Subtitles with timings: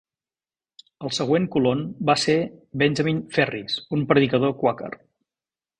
[1.07, 2.37] El següent colon va ser
[2.85, 4.93] Benjamin Ferris, un predicador Quaker.